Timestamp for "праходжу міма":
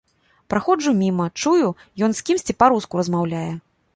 0.53-1.27